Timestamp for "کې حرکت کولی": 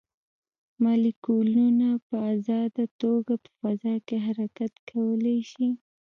4.07-5.37